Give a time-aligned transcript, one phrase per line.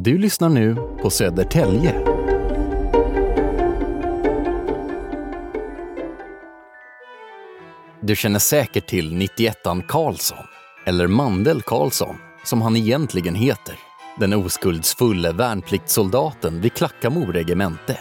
[0.00, 1.94] Du lyssnar nu på Södertälje.
[8.00, 10.44] Du känner säkert till 91an Karlsson,
[10.86, 13.74] eller Mandel Karlsson, som han egentligen heter.
[14.18, 17.98] Den oskuldsfulle värnpliktssoldaten vid Klackamo regemente.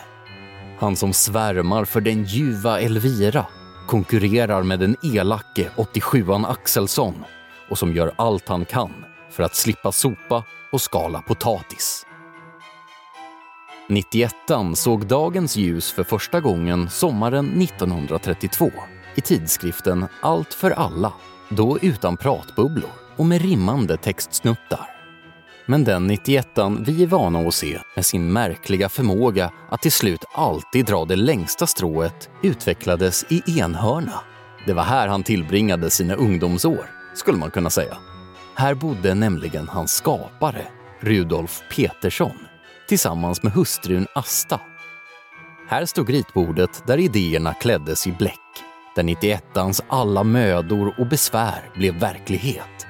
[0.80, 3.46] Han som svärmar för den ljuva Elvira,
[3.88, 7.24] konkurrerar med den elake 87an Axelsson
[7.70, 8.94] och som gör allt han kan
[9.30, 12.06] för att slippa sopa och skala potatis.
[13.90, 18.72] 91an såg dagens ljus för första gången sommaren 1932
[19.16, 21.14] i tidskriften Allt för alla,
[21.50, 24.90] då utan pratbubblor och med rimmande textsnuttar.
[25.66, 30.26] Men den 91an vi är vana att se med sin märkliga förmåga att till slut
[30.34, 34.20] alltid dra det längsta strået utvecklades i Enhörna.
[34.66, 37.98] Det var här han tillbringade sina ungdomsår, skulle man kunna säga.
[38.60, 40.68] Här bodde nämligen hans skapare,
[41.00, 42.38] Rudolf Petersson,
[42.88, 44.62] tillsammans med hustrun Asta.
[45.68, 48.40] Här stod ritbordet där idéerna kläddes i bläck,
[48.96, 52.88] där 91ans alla mödor och besvär blev verklighet.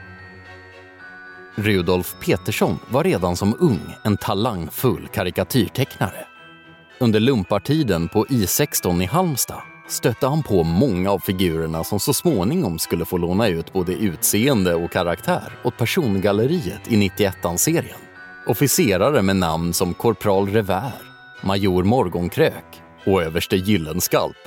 [1.56, 6.26] Rudolf Petersson var redan som ung en talangfull karikatyrtecknare.
[7.00, 12.80] Under lumpartiden på I16 i Halmstad stötte han på många av figurerna som så småningom
[12.80, 18.00] skulle få låna ut både utseende och karaktär åt persongalleriet i 91-serien.
[18.48, 21.02] Officerare med namn som korpral Revär,
[21.44, 24.38] major Morgonkrök och överste Gyllenskalp.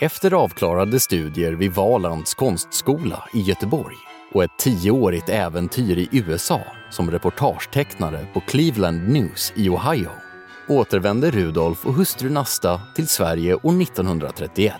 [0.00, 3.96] Efter avklarade studier vid Valands konstskola i Göteborg
[4.32, 10.10] och ett tioårigt äventyr i USA som reportagetecknare på Cleveland News i Ohio
[10.70, 14.74] återvände Rudolf och hustrun Asta till Sverige år 1931.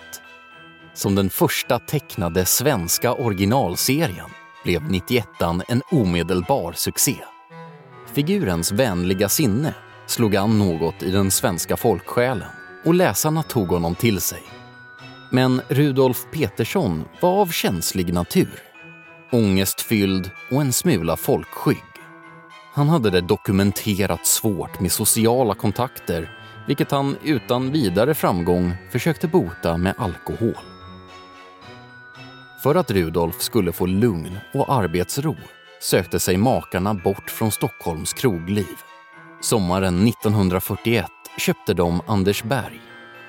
[0.94, 4.30] Som den första tecknade svenska originalserien
[4.64, 7.16] blev 91an en omedelbar succé.
[8.12, 9.74] Figurens vänliga sinne
[10.06, 12.48] slog an något i den svenska folksjälen
[12.84, 14.42] och läsarna tog honom till sig.
[15.30, 18.62] Men Rudolf Petersson var av känslig natur.
[19.32, 21.89] Ångestfylld och en smula folkskygg.
[22.72, 26.36] Han hade det dokumenterat svårt med sociala kontakter
[26.66, 30.58] vilket han utan vidare framgång försökte bota med alkohol.
[32.62, 35.36] För att Rudolf skulle få lugn och arbetsro
[35.80, 38.76] sökte sig makarna bort från Stockholms krogliv.
[39.40, 41.06] Sommaren 1941
[41.38, 42.80] köpte de Andersberg,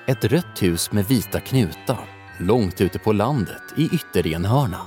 [0.06, 2.04] ett rött hus med vita knutar
[2.38, 4.80] långt ute på landet i Ytterenhörna.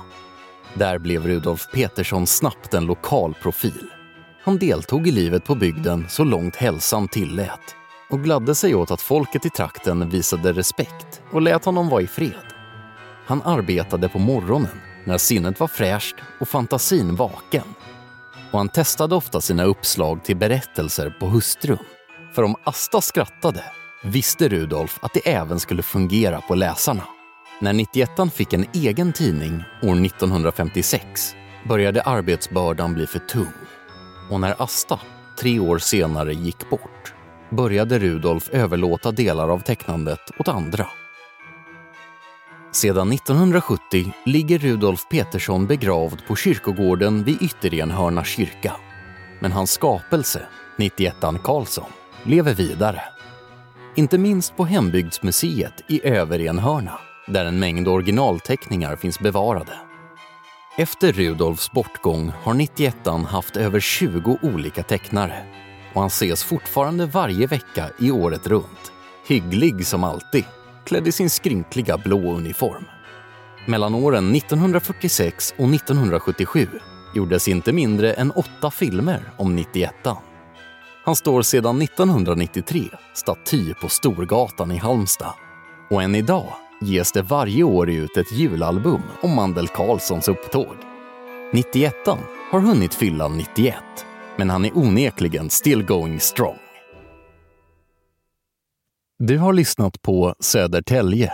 [0.74, 3.90] Där blev Rudolf Petersson snabbt en lokal profil.
[4.46, 7.76] Han deltog i livet på bygden så långt hälsan tillät
[8.10, 12.06] och gladde sig åt att folket i trakten visade respekt och lät honom vara i
[12.06, 12.46] fred.
[13.26, 17.62] Han arbetade på morgonen när sinnet var fräscht och fantasin vaken.
[18.50, 21.78] Och han testade ofta sina uppslag till berättelser på hustrun.
[22.34, 23.64] För om Asta skrattade
[24.04, 27.04] visste Rudolf att det även skulle fungera på läsarna.
[27.60, 31.34] När 91an fick en egen tidning år 1956
[31.68, 33.52] började arbetsbördan bli för tung.
[34.30, 35.00] Och när Asta,
[35.38, 37.14] tre år senare, gick bort
[37.50, 40.86] började Rudolf överlåta delar av tecknandet åt andra.
[42.72, 48.72] Sedan 1970 ligger Rudolf Petersson begravd på kyrkogården vid Ytterenhörna kyrka.
[49.40, 51.90] Men hans skapelse, 91an Karlsson,
[52.22, 53.02] lever vidare.
[53.94, 59.72] Inte minst på Hembygdsmuseet i Överenhörna där en mängd originalteckningar finns bevarade.
[60.78, 65.44] Efter Rudolfs bortgång har 91an haft över 20 olika tecknare
[65.94, 68.92] och han ses fortfarande varje vecka i året runt.
[69.26, 70.44] Hygglig som alltid,
[70.84, 72.84] klädd i sin skrynkliga blå uniform.
[73.66, 76.68] Mellan åren 1946 och 1977
[77.14, 80.16] gjordes inte mindre än åtta filmer om 91an.
[81.04, 85.34] Han står sedan 1993 staty på Storgatan i Halmstad.
[85.90, 90.76] Och än idag ges det varje år ut ett julalbum om Mandel Karlssons upptåg.
[91.52, 92.18] 91an
[92.50, 93.74] har hunnit fylla 91,
[94.36, 96.58] men han är onekligen still going strong.
[99.18, 101.32] Du har lyssnat på Södertälje